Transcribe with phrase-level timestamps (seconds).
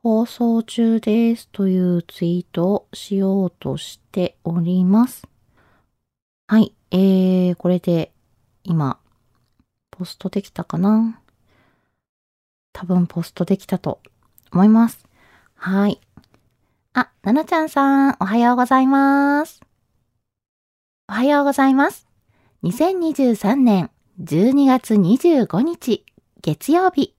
[0.00, 5.26] 放送中ですというツイートをしようとしております。
[6.46, 8.12] はい、えー、これで
[8.62, 9.00] 今、
[9.90, 11.20] ポストできたかな？
[12.72, 14.00] 多分ポストできたと
[14.52, 15.04] 思います。
[15.56, 16.00] はい。
[16.92, 19.60] あ、ななちゃんさん、おはようございます。
[21.08, 22.06] おはようございます。
[22.62, 23.90] 2023年
[24.22, 26.04] 12月25日、
[26.40, 27.17] 月曜日。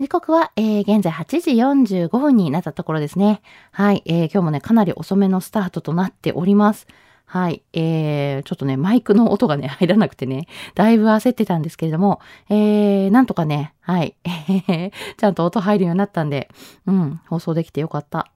[0.00, 3.42] 時刻は、えー、現在8時45分になったところですね。
[3.72, 6.86] はい、えー、今日もね、かなり遅めのスタートとなっております。
[7.24, 14.14] はい、えー、ちょっとね、マイクの音がね、入らなくてね、だいぶ焦ってたんですけれども、えー、なんとかね、はい、
[15.18, 16.48] ちゃんと音入るようになったんで、
[16.86, 18.30] うん、放送できてよかった。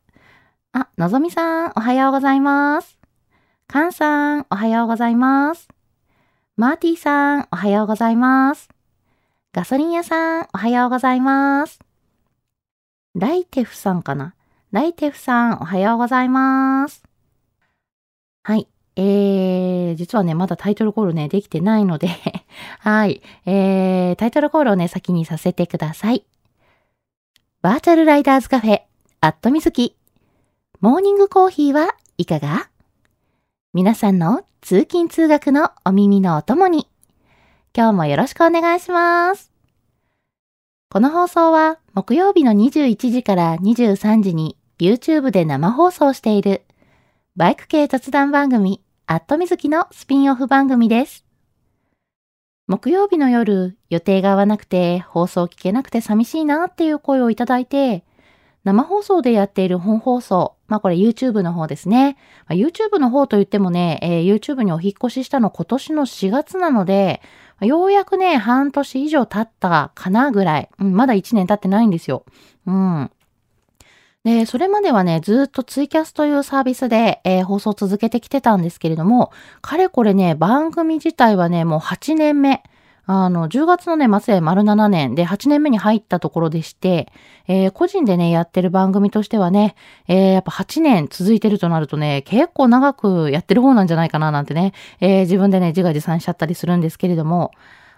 [0.73, 2.99] あ、のぞみさん、おはようございます。
[3.69, 5.69] かんさん、おはようございます。
[6.57, 8.72] マーティさん、おはようございます。
[9.55, 11.79] ガソリン屋さん、おはようございます。
[13.15, 14.35] ライテフさんかな？
[14.71, 17.03] ライテフさん、おはようございます。
[18.45, 18.67] はい。
[18.97, 22.09] えー、実はね、まだタイトルコールね、できてないので、
[22.81, 23.21] はい。
[23.45, 26.25] えー、タイトルコールをね、先にさせてください。
[27.61, 28.81] バーチャルライダーズカフェ、
[29.21, 29.95] アットみずき。
[30.81, 32.71] モーニングコーヒーはいかが？
[33.75, 36.89] 皆さんの通勤通学のお耳のお供に。
[37.75, 39.51] 今日もよろしくお願いします。
[40.91, 46.65] この放送は木曜日の21時から23時に YouTube で生放送している
[47.35, 51.25] バイク系雑談番組アットみずきのスピンオフ番組です。
[52.67, 58.05] 木曜日の夜予定が合わなくて放送聞けなくて寂しいなっていう声をいただいて
[58.65, 62.17] 生放送でやっている本放送、まあこれ YouTube の方ですね。
[62.47, 67.21] まあ、YouTube の方と言ってもね、えー YouTube にお引っ越ししたの今年の4月なので、
[67.65, 70.69] ようやくね、半年以上経ったかなぐらい。
[70.79, 72.25] うん、まだ1年経ってないんですよ。
[72.67, 73.11] うん。
[74.25, 82.63] で、それまではね、ずっとツイキャスというサービスで、えー放送続けてきてたんですけれども、かれこれね、番組自体はね、もう8年目。
[83.05, 87.13] あの、10月のね、末で丸7年で8年目に入ったところでして、
[87.49, 89.75] えー個人でね、やってる番組としてはね、
[90.07, 97.51] えーやっぱ8年続いてるとなるとね、結構長くやってる方なんじゃないかななんてね、えー自分でね、自画自賛しちゃったりするんですけれども、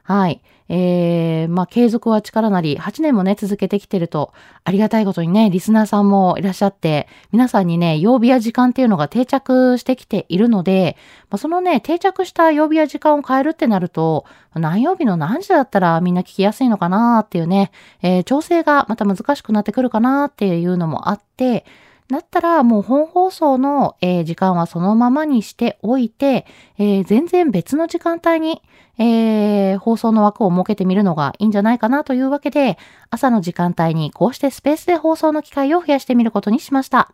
[0.04, 0.40] はい。
[0.68, 4.32] えー、まあ、継続は力なり、8年もね、続けてきてると、
[4.64, 10.96] ありがたいことにね、リスナーさんもいらっしゃって、皆さんにね、曜日や時間っていうのが定着してきているので、
[11.30, 14.24] まあ、そのね、定着した曜日や時間を変えるってなると、
[14.54, 17.70] 何曜日の何時だったらみんな聞きやすいのかなっていうね、
[18.02, 21.66] えー調整がまた難しくなってくるかなっていうのもあって、
[22.08, 26.46] だったらもう本放送の、えー時間はそのままにしておいて、
[26.78, 28.62] えー全然別の時間帯に、
[28.98, 32.78] えー放送の枠を設けてみるのがいいんじゃないかなというわけで、
[33.10, 37.12] 朝の時間帯にこうしてスペースで放送の機会を増やしてみることにしました。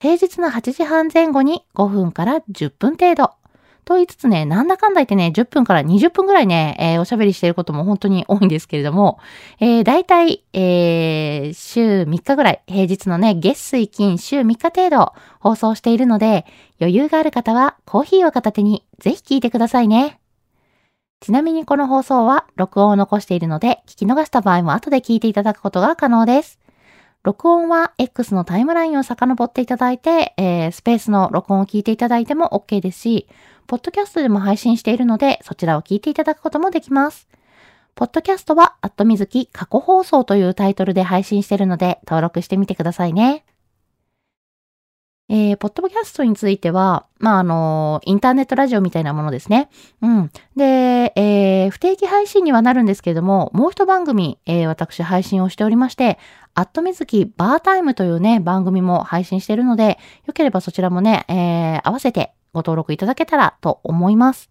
[0.00, 3.32] 平日の8時半前後に5分から10分程度。
[3.88, 9.18] と言いつつね、なんだかんだ言ってね、10分から20分ぐらいね、えーおしゃべりしていることも本当に多いんですけれども、
[9.60, 16.44] えー、大体、えー週3日ぐらい、平日のね、月水金週3日程度放送しているので、
[16.80, 20.20] 余裕がある方はコーヒーを片手にぜひ聞いてくださいね。
[21.20, 26.58] ちなみにこの放送は録音を残しているので、聞き逃した場合も後で聞いていただくことが可能です。
[27.28, 33.28] 録音は X のタイムラインを遡っていただいて、えー、スペースの録音を聞いていただいても OK ですし、
[33.66, 37.28] ポッドキャストでも配信しているので、そちらを聞いていただくこともできます。
[37.96, 43.44] ポッドキャストは、アットみずき過去放送というタイトルで配信しているので、登録してみてくださいね。
[45.30, 49.68] えー、ポッドキャストについては、まあ、あの、インターネットラジオみたいなものですね。
[50.00, 50.30] うん。
[50.56, 56.18] で、えー、不定期配信にはなるんですけれども、もう一番組、えー、私配信をしておりまして、
[56.54, 64.50] アットみずきバータイムというね、番組も配信しているので、よければそちらもね、えー、合わせてご登録いただけたらと思います。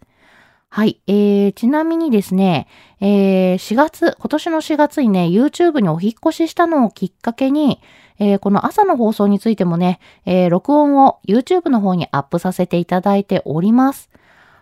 [0.69, 1.01] はい。
[1.07, 2.67] えー、ちなみにですね、
[2.99, 7.81] えー、4月、今年の4月にね、YouTube にお引越ししたのをきっかけに、
[8.19, 14.09] えー、この朝の放送についてもね、えー、録音を YouTube の方にアップさせていただいております。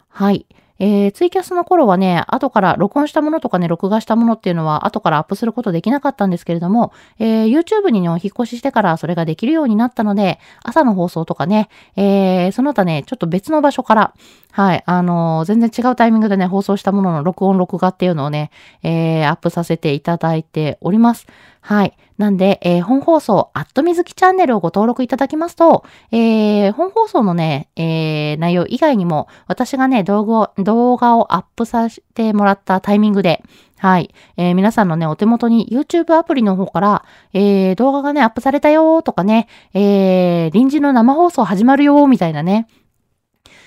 [0.10, 0.46] はい。
[0.80, 14.14] えー、ツイキャスの頃はね、後から録音したものとかね、録画したものっていうのは後からアップすることできなかったんですけれども、えー、YouTube にね、お引越ししてからそれができるようになったので、朝の放送とかね、えー、その他ね、ちょっと別の場所から、
[14.52, 18.52] はい、あのー、全然違うタイミングでね、放送したものの録音、録画っていうのをね、
[18.84, 21.28] えー、アップさせていただいております。
[21.66, 21.98] はい。
[22.20, 33.42] なんで、えー、本放送、アットみずきチャンネルをご登録いただきますと、えー、本放送のね、えー、内容以外にも、私がね、動画を、動画をアップさせてもらったタイミングで、
[33.80, 34.14] はい。
[34.38, 37.04] えー、皆さんのね、お手元に YouTube アプリの方から、
[37.34, 42.68] えー、動画がね、アップされたよーとかね、えー、臨時の生放送始まるよみたいなね、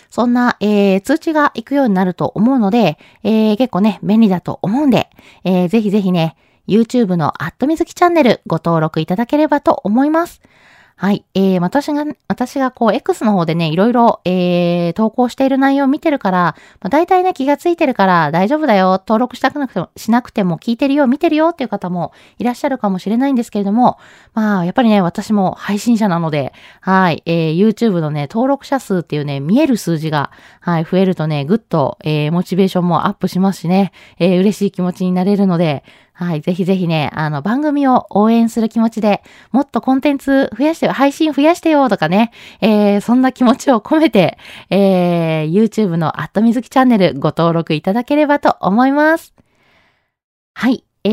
[0.09, 5.11] そんな、えー、通知が行くようになると思うので、えー、結構ね、便利だと思うんで、
[5.43, 6.37] えー、ぜひぜひね、
[6.69, 10.41] YouTube のアットみずきチャンネルご登録いただければと思います。
[11.01, 11.25] はい。
[11.35, 23.97] えー、私が、私がこう、X の方でね、いろいろ、えー、投稿している内容を見てるから、まあ、大体ね、気がついてるから大丈夫だよ、登録したくなくても、しなくても聞いてるよ、見てるよっていう方もいらっしゃるかもしれないんですけれども、
[24.35, 35.85] まあ、やっぱりね、私も配信者なので、はい、えー、YouTube のね、登録者数っていうね、見える数字が、はい、増えるとね、ぐっと、えー、モチベーションもアップしますしね、えー、嬉しい気持ちになれるので、
[36.19, 36.41] はい。
[36.41, 39.23] ぜひぜひね、あの、番組を応援する気持ちで、
[39.53, 44.37] もっとコンテンツ増やしてよ、配信増やしてよとかね、えー、そんな気持ちを込めて、
[44.69, 49.33] えー、YouTube のアットみずきチャンネルご登録いただければと思います。
[50.55, 50.83] はい。
[51.05, 51.11] え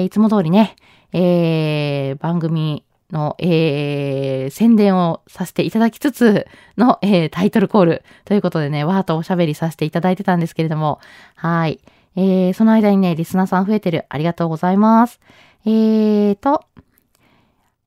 [0.00, 0.74] ー、いつも通りね、
[1.12, 10.98] えー、番組の、えー、宣伝をさせていただきつつの、えー、タイトルコールということでね、わーとおしゃべりさせていただいてたんですけれども、
[11.36, 11.78] はい。
[12.20, 14.04] えー、その間にね、リスナーさん増えてる。
[14.10, 15.20] ありがとうございます。
[15.64, 16.66] えーと、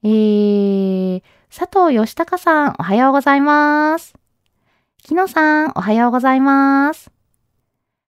[0.01, 1.24] えー、
[1.56, 4.15] 佐藤義孝さん、おはようございます。
[5.03, 7.12] 木野さん、おはようございます。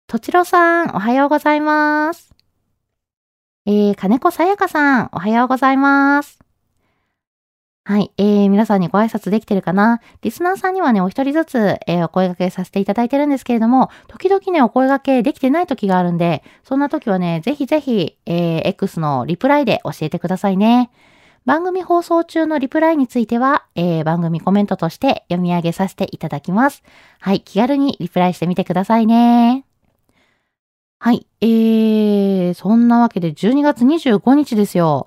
[0.06, 2.34] とちろさん、おはようございます。
[3.66, 6.45] えー、金子さやかさん、おはようございます。
[7.88, 8.10] はい。
[8.16, 10.00] えー、皆さんにご挨拶できてるかな？
[10.20, 20.90] リスナーさんにはね、お一人ずつ、えー、お声掛けさせていただいてるんですけれども、時々ね、お声掛けできてない時があるんで、そんな時はね、ぜひぜひ、えー、X のリプライで教えてくださいね。
[21.44, 26.82] 番組放送中のリプライについては、えー、番組コメントとして読み上げさせていただきます。
[27.20, 27.40] はい。
[27.40, 29.64] 気軽にリプライしてみてくださいね。
[30.98, 31.24] はい。
[31.40, 35.06] えー、そんなわけで12月25日ですよ。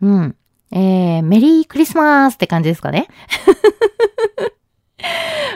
[0.00, 0.36] うん。
[0.72, 3.08] えー、メリークリスマスって感じですかね。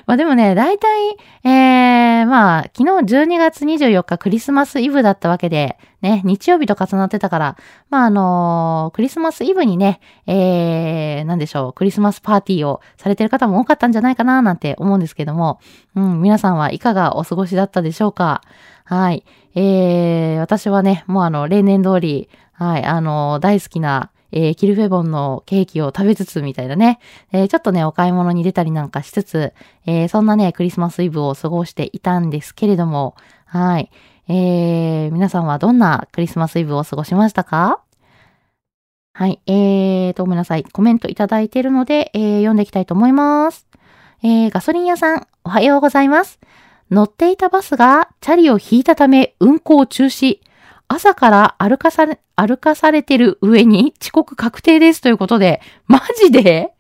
[0.07, 7.57] まあでもね、大体、えー、まあ、昨日12月24日クリスマスイブだったわけで、ね、日曜日と重なってたから、
[7.91, 15.61] まああのー、クリスマスイブにね、えー、なんでしょう、クリスマスパーティーをされてる方も多かったんじゃないかななんて思うんですけども、
[15.95, 18.43] うん、皆さんはいかがお過ごしだったでしょうか
[18.85, 19.25] はい。
[19.55, 26.99] えー、私はね、もうあの、例年通り、はい、あのー、大好きな、えー、キルフェボンのケーキを食べつつみたいなね、
[27.33, 29.53] えー、ちょっとね、お買い物に出たりなんかしつつ、
[29.87, 33.15] えー、そんなね、クリスマスイブを過ごしていたんですけれども、
[33.47, 33.91] はい。
[34.29, 37.81] えー、皆さんはどんなクリスマスイブを過ごしましたか？
[39.13, 39.41] はい。
[39.47, 40.63] えーと、ごめんなさい。
[40.63, 43.67] コメントいただいているので、えー、読んでいきたいと思います。
[44.23, 46.39] えー、ガソリン屋さん、おはようございます。
[46.91, 50.41] 乗っていたバスがチャリを引いたため運行中止。
[50.93, 56.73] 朝から歩かされ、歩かされてる上に遅刻確定ですということで、マジで？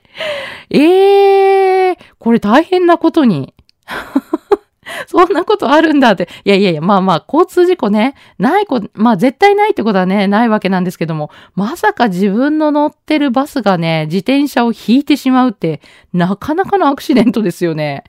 [0.69, 3.55] ええー、これ大変なことに。
[5.07, 6.29] そんなことあるんだって。
[6.45, 15.81] いやいやいや、まあまあ、交通事故ね、ないこ、まあ絶対ないってことはね、ないわけなんですけども、まさか自分の乗ってるバスがね、自転車を引いてしまうって、
[16.12, 18.02] なかなかのアクシデントですよね。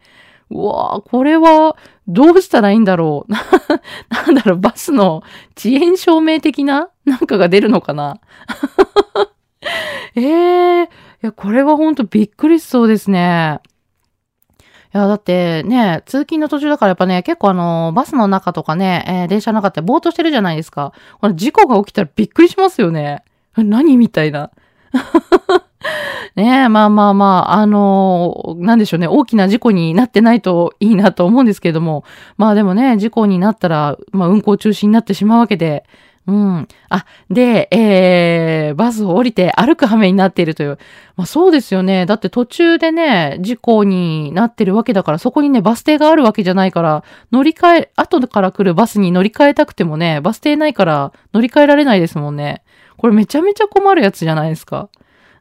[0.50, 1.77] うわぁ、これは、
[2.13, 3.31] どうしたらいいんだろう。
[4.13, 5.23] なんだろう、バスの
[5.57, 8.19] 遅延証明的ななんかが出るのかな
[10.15, 10.89] え えー、い
[11.21, 13.59] や、これはほんとびっくりしそうですね。
[14.93, 20.91] いや、だってね、通勤の途中だからやっぱね、結構あの、バスの中とかね、えー、電車の中ってぼーっとしてるじゃないですか。
[21.21, 23.23] これ事故が起きたらびっくりしますよね。
[23.55, 24.51] 何みたいな。
[26.36, 32.03] ねえ、まあまあまあ、あのー、なんでしょうね、大きな事故になってないといいなと思うんですけれども、
[32.38, 35.83] まあでもね、事故になったら、まあ運行中止になってしまうわけで、
[36.27, 36.67] うん。
[36.89, 40.77] あ、で、えー、バスを降りて歩く羽目になっているという。
[41.15, 42.05] まあそうですよね。
[42.05, 52.63] だって途中でね、事故になってるわけだから、そこにね、バス停があるわけじゃないから、乗り換え、後から来るバスに乗り換えたくてもね、バス停ないから乗り換えられないですもんね。
[52.98, 54.89] これめちゃめちゃ困るやつじゃないですか。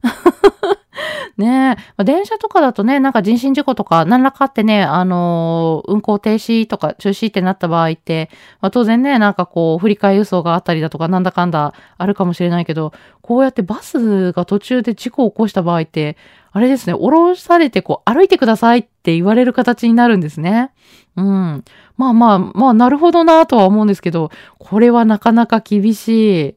[1.37, 8.31] ねえ、電車とかだとね、なんか人身事故とか何らかってね、あのー、運行停止とか中止ってなった場合って、
[8.61, 12.93] まあ、当然ね、なんかこう、振り替え輸送があったりだとか、なんだかんだあるかもしれないけど、
[13.23, 16.17] こうやってバスが途中で事故を起こした場合って、
[16.53, 20.73] あれですね、降ろされてこう、歩いてくださいって言われる形になるんですね。
[21.17, 21.65] うん。
[21.97, 26.57] まあまあ、まあ、なるほどなとは思うんですけど、これはなかなか厳しい。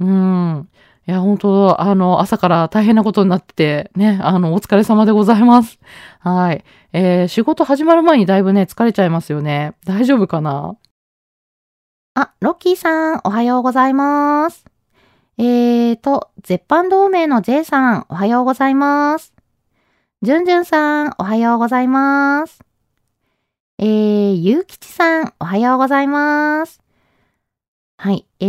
[0.00, 0.68] うん。
[1.08, 5.78] いや、本当あの、朝から大変なことになってて、ね、あの、お疲れ様でございます。
[6.20, 6.62] はい。
[6.92, 9.72] えー、仕事始まる前にだいぶね、疲れちゃいますよね。
[9.86, 10.76] 大丈夫かな？
[12.14, 14.66] あ、ロッキーさん、おはようございます。
[15.38, 19.32] えーと、絶版同盟の J さん、おはようございます。
[20.20, 22.60] じゅんじゅんさん、おはようございます。
[23.78, 26.82] えー、ゆうきちさん、おはようございます。
[27.96, 28.44] はい、え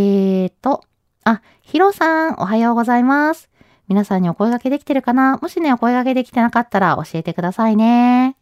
[0.48, 0.84] ーと、
[1.30, 3.50] あ、ヒロさん、おはようございます。
[3.88, 5.38] 皆さんにお声掛けできてるかな？
[5.38, 8.36] もしね、お声掛けできてなかったら教えてくださいね。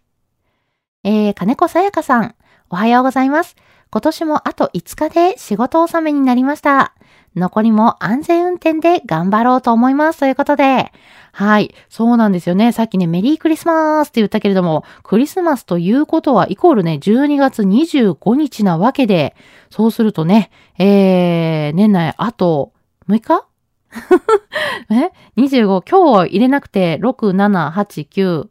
[1.03, 2.35] えー、金子さやかさん、
[2.69, 3.57] おはようございます。
[3.91, 6.93] 今年もあと5日で仕事納めになりました。
[7.35, 10.19] 残りも安全運転で頑張ろうと思います。
[10.19, 10.93] ということで。
[11.33, 11.75] はい。
[11.89, 12.71] そうなんですよね。
[12.71, 19.35] さっきね、メリークリスマスって言ったけれども、クリスマスということはイコールね、12月25日なわけで、
[19.69, 22.71] そうするとね、えー、年内あと
[23.09, 23.45] 6日？
[24.91, 28.47] え ?25、今日は入れなくて、6、7、8、9、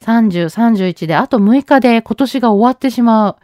[0.00, 3.36] 30、31で、あと6日で今年が終わってしまう。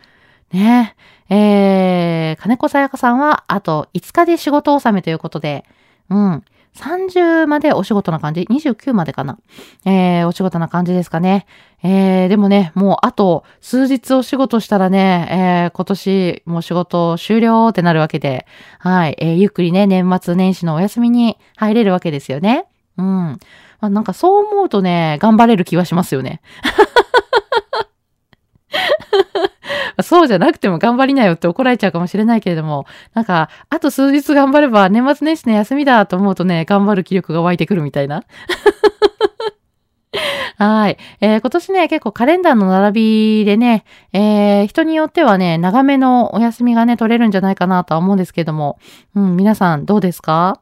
[0.52, 0.96] ね
[1.28, 5.64] ええー、金子さやかさんは、あと5日で仕事納めということで、
[6.08, 6.44] うん。
[6.76, 9.38] 30までお仕事な感じ ?29 までかな？
[9.84, 11.46] えー、お仕事な感じですかね。
[11.82, 18.46] えー、でもね、もうあと数日お仕事したらね、えー、今年もう仕事終了ってなるわけで、
[18.78, 22.66] はい、えー、ゆっくりね、年末年始のお休みに入れるわけですよね。
[22.96, 23.04] うん。
[23.04, 23.38] ま
[23.80, 26.40] あ、なんかそう思うとね、頑張れる気はしますよね。
[30.10, 38.24] そうじゃなくても頑張りなよって怒られちゃうかもしれないけれども、なんか、あと数日頑張れば年末年始の休みだと思うとね、頑張る気力が湧いてくるみたいな。
[40.58, 40.96] はい。
[41.20, 48.80] えー、今年ね、結構カレンダーの並びでね、えー、人によってはね、長めのお休みがね、取れるんじゃないかなとは思うんですけども、
[49.14, 50.60] うん、皆さんどうですか？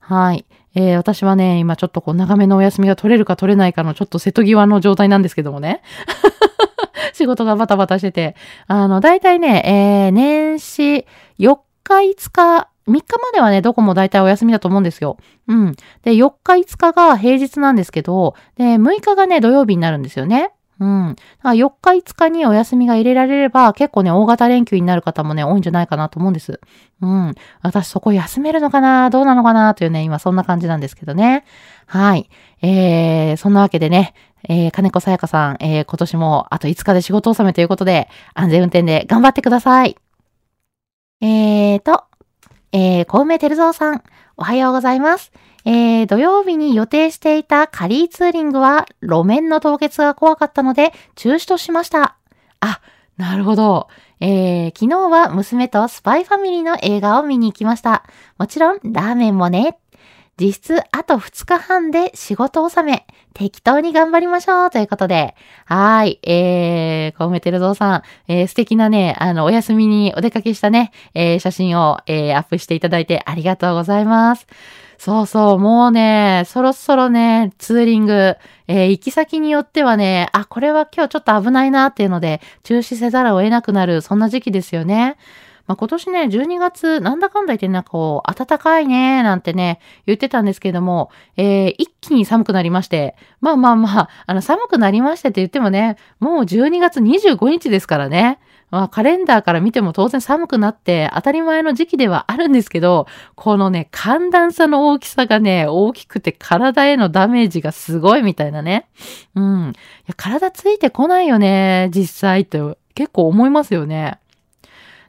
[0.00, 0.46] はい。
[0.74, 5.82] えー、私はね、今ちょっとこう長めのお休みが取れるか取れないかのちょっと瀬戸際の状態なんですけどもね。
[7.20, 8.34] 仕事がバタバタしてて。
[8.66, 11.06] あの、大体ね、えー、年始
[11.38, 15.18] 4日5日、3日まではね、どこも大体お休みだと思うんですよ。
[15.46, 15.76] うん。
[16.02, 20.52] で、4日5日が平日なんですけど、で、6日がね、土曜日になるんですよね。
[20.80, 21.16] うん。
[21.44, 26.58] 4日5日にお休みが入れられれば、結構ね、大型連休になる方もね、多いんじゃないかなと思うんです。
[27.02, 27.34] うん。
[27.60, 29.10] 私そこ休めるのかな？
[29.10, 29.74] どうなのかな？
[29.74, 31.44] というね、今そんな感じなんですけどね。
[31.84, 32.30] はい。
[32.62, 34.14] えー、そんなわけでね、
[34.48, 39.98] えー、金子さやかさん、えー、今年もあと5日で仕事納めということで、安全運転で頑張ってください。
[41.20, 42.04] えーと、
[42.72, 44.02] えー、小梅照蔵さん、
[44.38, 45.30] おはようございます。
[45.64, 52.16] えー、土曜日に予定していたカリーツーリングは路面の凍結が怖かったので中止としました。
[52.60, 52.80] あ、
[53.16, 53.88] なるほど。
[54.20, 58.04] えー、昨日は娘とスパイファミリーの映画を見に行きました。
[58.38, 59.78] もちろんラーメンもね。
[60.40, 65.34] 実質あと2日半で仕事納め、適当に頑張りましょうということで、
[65.66, 74.46] はい、えー、小梅照蔵さん、えー、素敵なね、あの、お休みにお出かけしたね、えー、写真を、えー、アップしていただいてありがとうございます。
[75.02, 78.36] そうそう、もうね、そろそろね、ツーリング、
[78.68, 85.16] えー、行き先によってはね、あ、これは今日ちょっと危ないなっていうので、中止せざるを得なくなる、そんな時期ですよね。
[85.66, 98.38] まあ、今年ね、12月、なんだかんだ言ってなんかこう、暖かいね、なんてね、言ってたんですけども、えー、一気に寒くなりまして、まあまあまあ、あの、寒くなりましてって言ってもね、もう12月25日ですからね。
[98.70, 108.88] まあ、カレンダーから見ても当然寒くなって当たり前の時期ではあるんですけど、このね、寒暖差の大きさがね、大きくて体へのダメージがすごいみたいなね。
[109.34, 109.70] うん。
[109.70, 109.72] い
[110.06, 112.60] や体ついてこないよね、実際って
[112.94, 114.18] 結構思いますよね。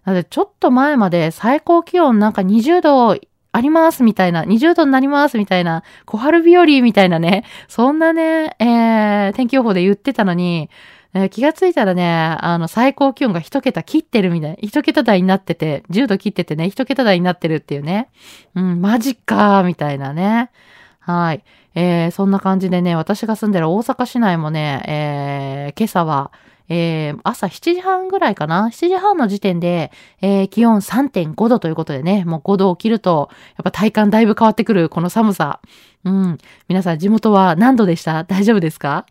[0.06, 3.16] だってちょっと前まで最高気温なんか20度
[3.54, 10.70] ありますみたいな、20度になりますみたいな、小春日和みたいなね、そんなね、えー、天気予報で言ってたのに、
[11.14, 18.10] えー、気がついたらね、あの、最高気温が一桁切ってるみたいな、一桁台になってて、10度切っててね、一桁台になってるっていうね。
[18.56, 20.52] うん、マジかー、みたいなね。
[21.00, 21.44] はい。
[21.76, 26.32] えー、そんな感じでね、私が住んでる大阪市内もね、えー、今朝は、
[26.70, 29.92] えー、朝7時半ぐらいかな ?7 時半の時点で、
[30.22, 35.60] えー、気温3.5度ということでね、もう5度を切ると、やっぱ体感だいぶ変わってくる、この寒さ。
[36.06, 36.38] うん。
[36.70, 38.24] 皆さん、地元は何度でした？
[38.24, 39.06] 大丈夫ですか？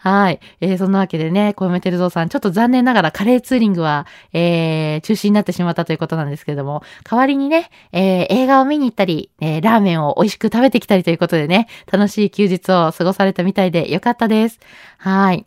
[0.00, 0.40] はい。
[0.60, 14.60] えー、そんなわけでね、小梅照蔵さん、ちょっと残念ながらカレーツーリングは、えー、中止になってしまったということなんですけれども、代わりにね、えー、映画を見に行ったり、えー、ラーメンを美味しく食べてきたりということでね、楽しい休日を過ごされたみたいでよかったです。
[14.98, 15.46] はい。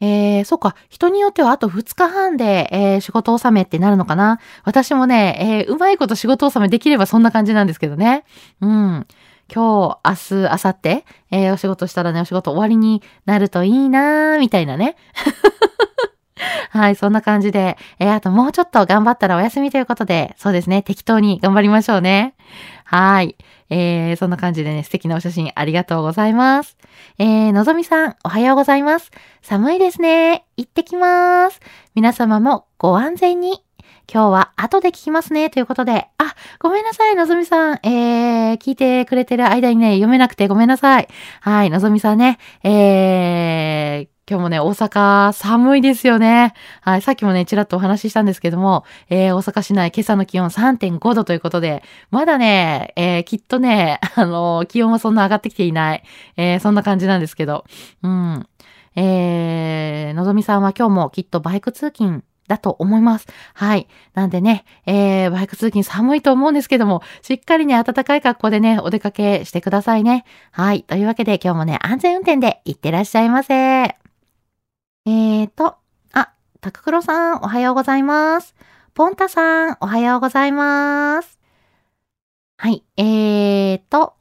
[0.00, 0.76] えー、そうか。
[0.90, 8.24] 人によってはあと2日半で、えー、仕事納めってなるのかな私もね、えー、うまいこと仕事納めできればそんな感じなんですけどね。
[8.60, 9.06] うん。
[9.52, 14.96] 今日、明日、明後日、えー、お仕事したらね、お仕事終わりになるといいなー、みたいなね。
[16.70, 22.34] はい、そんな感じで、えー、あともうちょっと頑張ったらお休みということで、そうですね、適当に頑張りましょうね。
[22.84, 23.36] はい。
[23.68, 26.76] えー、そんな感じでね、素敵なお写真ありがとうございます。
[27.18, 29.10] えー、のぞみさん、おはようございます。
[29.42, 30.44] 寒いですね。
[30.56, 31.60] 行ってきます。
[31.94, 33.65] 皆様もご安全に。
[34.12, 35.50] 今日は後で聞きますね。
[35.50, 36.08] ということで。
[36.18, 37.80] あ、ごめんなさい、のぞみさん。
[37.82, 41.08] えー、聞いてくれてる間にね、読めなくてごめんなさい。
[41.40, 42.38] はい、のぞみさんね。
[42.62, 46.54] えー、今日もね、大阪寒いですよね。
[46.82, 51.82] はい、さっきもね、ちらっとお話ししたんですけども、えー、大阪市内今朝の気温3.5度ということで、
[52.12, 56.04] まだね、えー、きっとね、あのー、気温はそんな上がってきていない、
[56.36, 57.64] えー、そんな感じなんですけど、
[58.04, 58.46] うん。
[58.96, 63.26] えー、のぞみさんは今日もきっとバイク通勤だと思います。
[63.54, 63.88] はい。
[64.14, 70.24] なんでね、えー、バイク通勤寒いと思うんですけども、しっかりね、暖かい格好でね、お出かけしてくださいね。
[70.52, 70.82] はい。
[70.82, 73.54] というわけで今日もね、安全運転で行ってらっしゃいませ。
[73.54, 75.76] えーと、
[76.12, 78.54] あ、タククロさん、おはようございます。
[78.94, 81.38] ポンタさん、おはようございます。
[82.58, 84.14] はい、えーと、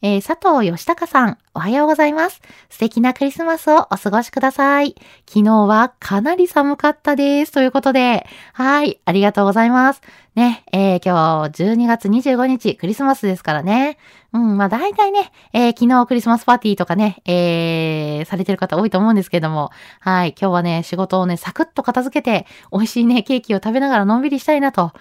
[0.00, 2.40] えー、佐藤義孝さん、おはようございます。
[2.70, 4.94] 素敵なクリスマスをお過ごしください。
[5.28, 7.52] 昨日はかなり寒かったです。
[7.52, 10.00] ということで、はい、ありがとうございます。
[10.34, 13.98] ね、えー、今日12月25日クリスマスですからね。
[14.32, 24.92] うん、まあ大体ね、えー、昨日クリスマスパーティーとかね、えー、されてる方多いと思うんですけども、はい、今日はね、仕事をね、サクッと片付けて、美味しいね、ケーキを食べながらのんびりしたいなと。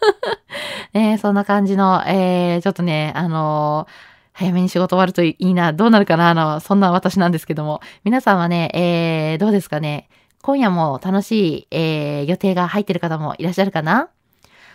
[0.92, 10.08] ね、そんな感じの、えー、ちょっとね、あのー早めに仕事終わるといいな、どうなるかな、あの、そんな私なんですけども、皆さんはね、えー、どうですかね。
[10.42, 14.08] 今夜も楽しい、えー、予定が入ってる方もいらっしゃるかな？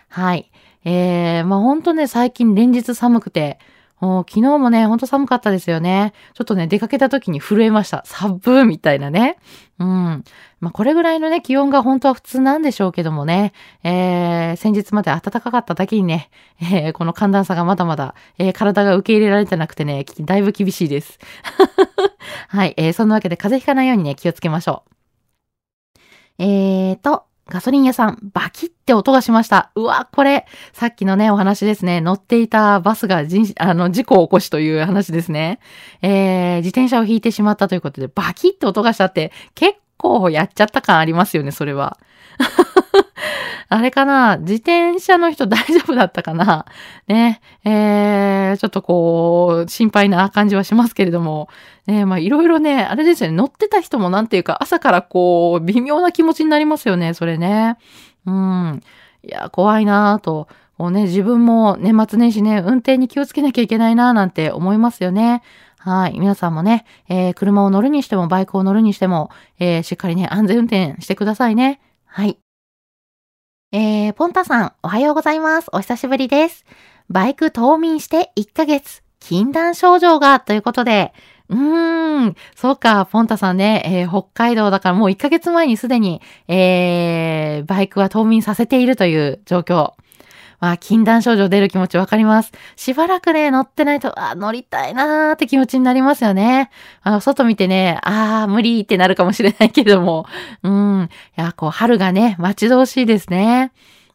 [0.10, 0.52] はい。
[0.86, 3.60] えー、まあほんとね、最近連日寒くて、
[4.00, 6.14] 昨日もね、ほんと寒かったですよね。
[6.36, 8.04] ちょっとね、出かけた時に震えました。
[8.06, 9.38] サブーみたいなね。
[9.80, 10.24] うん。
[10.60, 13.54] まあ、これぐらいのね、気温が本当は普通なんでしょうけどもね。
[13.84, 16.30] えー、先日まで暖かかっただけにね、
[16.62, 21.18] えー、この寒暖差がまだまだ、えー、体が受け入れられてなくてね、だいぶ厳しいです。
[22.50, 22.76] はい。
[22.78, 24.84] えー、そんなわけで風邪ひかないようにね、気をつけましょ
[26.40, 26.44] う。
[26.44, 29.72] えーと、ガソリン屋さん、バキって音がしました。
[29.76, 32.02] うわ、これ、さっきのね、お話ですね。
[32.02, 35.60] 乗っていたバスが人、あの、事故を起こしという話ですね。
[36.02, 41.98] えー、自転車を引いてしまったということで、バキって音がしたって、結構やっちゃった感ありますよね、それは。
[43.70, 44.38] あれかな？
[44.38, 46.66] 自転車の人大丈夫だったかな？
[47.08, 47.42] ね。
[47.66, 51.50] えー、ちょっとこう、心配な感じはしますけれども。
[51.86, 53.36] ね、まあいろいろね、あれですよね。
[53.36, 57.78] 乗ってた人もなんていうか、朝からこう、微妙な気持ちになりますよね、それね。
[58.26, 58.82] うん。
[59.24, 60.48] いや、怖いなぁと。
[60.78, 65.42] こうね、自分も年末年始ね、運転に気をつけなきゃいけないなぁなんて思いますよね。
[65.80, 66.20] はい。
[66.20, 71.80] 皆さんもね、えー、車を乗るにしても、バイクを乗るにしても、えー、しっかりね、安全運転してくださいね。
[72.18, 72.40] はい。
[73.72, 75.68] えー、ポンタさん、おはようございます。
[75.72, 76.66] お久しぶりです。
[77.10, 81.14] バイク冬眠して1ヶ月、禁断症状が、ということで、
[81.48, 89.94] うーん、そうか、ポンタさんね、えー、北海道だからもう1ヶ月前にすでに、えー、バイクは冬眠させているという状況。
[90.60, 92.52] まあ、禁断症状出る気持ちわかります。
[92.76, 96.72] しばらくね、乗ってないと、あ、乗りたいなーって気持ちになりますよね。
[97.02, 100.26] あの、外見てね、あー、無理ってなるかもしれないけども。
[100.64, 101.10] うん。
[101.38, 103.72] いや、こう、春がね、待ち遠しいですね。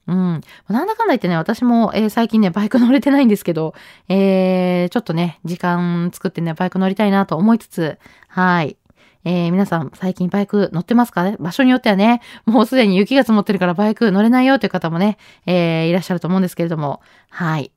[0.09, 0.40] うん。
[0.68, 3.74] なんだかんだ言ってね、私も、えー、最近ね、バイク乗れてないんですけど、
[4.09, 8.76] えー、ちょっとね、時間作ってね、バイク乗りたいなと思いつつ、はい。
[9.24, 11.37] えー、皆さん最近バイク乗ってますかね？
[11.38, 17.72] 場所によってはね、もうすでに雪が積もってるからバイク乗れないよという方もね、えー、いらっしゃると思うんですけれども、はい。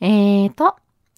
[0.00, 0.76] えーと、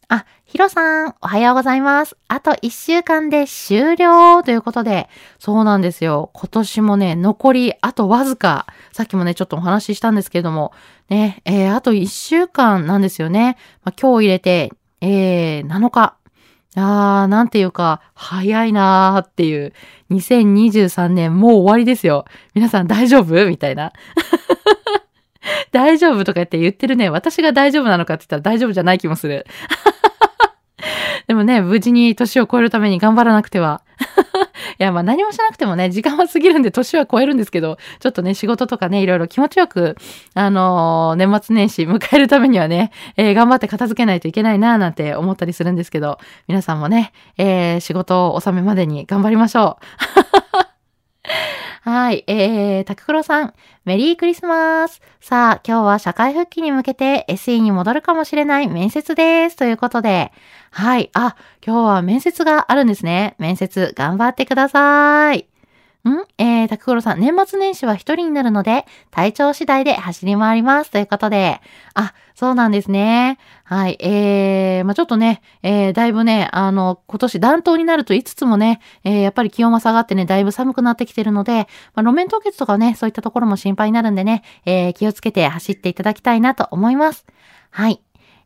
[0.09, 2.17] あ、ヒロさん、おはようございます。
[2.29, 5.09] あと1週間で終了ということで、
[5.41, 6.31] そうなんですよ。
[6.33, 10.73] 今年もね、残りあとわずか、さっきもね、ちょっとお話ししたんですけれども、
[11.09, 13.57] ね、えー、あと1週間なんですよね。
[13.83, 16.17] まあ、今日入れて、えー、7日。
[16.77, 19.73] あー、なんていうか、早いなーっていう、
[20.11, 22.27] 2023年もう終わりですよ。
[22.55, 23.49] 皆さん大丈夫？
[23.49, 23.93] みたいな。
[25.73, 27.09] 大丈夫とか言って言ってるね。
[27.09, 29.47] 私が大丈夫なのかって言ったら大丈夫じゃない気もする。
[31.27, 33.83] でもね、無事に年を超えるために頑張らなくては。
[34.79, 39.97] いや、まあ何もしなくてもね、時間は過ぎるんで年は超えるんですけど、ちょっとね、仕事とかね、いろいろ気持ちよく、
[40.35, 49.87] あのー、年末年始迎えるためにはね、えー、頑張って片付けないといけないなぁ、なんて思ったりするんですけど、皆さんもね、えー、仕事を収めまでに頑張りましょう。
[51.89, 52.25] はい。
[52.27, 55.01] えー、タククロさん、メリークリスマス。
[55.21, 59.57] さあ、今日は社会復帰に向けて SE に戻るかもしれない面接です。
[59.57, 60.33] ということで、
[60.73, 61.11] はい。
[61.15, 63.37] あ、今日は面接があるんですね。
[63.39, 65.47] 面接、頑張ってください。
[66.09, 66.25] ん？
[66.39, 70.91] えー、タククロさん、年末年始は一人になるので、体調次第で走り回ります。
[70.91, 71.61] ということで、
[71.95, 73.39] あ、そうなんですね。
[73.65, 87.25] はい、えー、まあ、ちょっとね、えー、だいぶね、あの、今年暖冬になると言いつつもね、えー、やっぱり気温は下がってね、だいぶ寒くなってきてるので、まあ、路面凍結とかね、そういったところも心配になるんでね、えー、気をつけて走っていただきたいなと思います。
[87.71, 88.01] はい。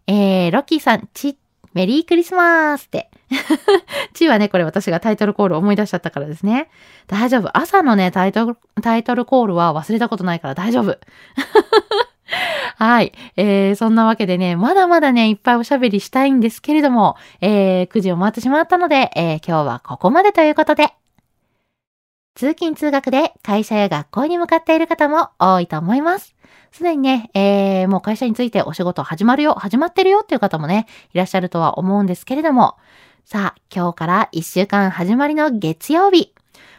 [0.06, 1.36] えー、ロッキーさん、ち
[1.74, 3.09] メリークリスマスって。
[4.12, 6.68] チはね、これ私がタイトルコール思い出しちゃったからですね。
[7.06, 7.56] 大丈夫。
[7.56, 10.98] 朝のね、タイトル、タイトルコールは忘れたことないから大丈夫。
[12.76, 13.12] はい。
[13.36, 20.94] えー、そんなわけでね、まだまだね、いっぱいおしゃべりしたいんですけれども、えー、9時を回ってしまったので、えー、今日はここまでということで。
[22.36, 26.34] 通勤通学で会社や学校に向かっている方も多いと思います。
[26.72, 32.76] すでにね、えー、もう会社についてお仕事始まるよ、始まってるよっていう方もね、いらっしゃるとは思うんですけれども、
[33.32, 36.34] さあ、今日から1週間始まりの月曜日。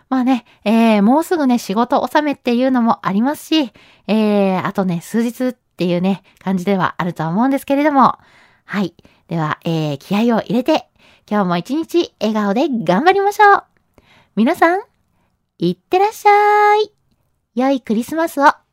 [0.09, 3.71] まあね、えー、もうすぐね、仕事納めっていうのもありますし、
[4.07, 8.19] えー、あとね、数日っていうね、感じではあると思うんですけれども、
[8.65, 8.93] はい。
[9.29, 10.89] では、えー、気合を入れて、
[11.25, 13.63] 今日も一日笑顔で頑張りましょう。
[14.35, 14.81] 皆さん、
[15.57, 16.91] いってらっしゃい。
[17.55, 18.70] 良いクリスマスを。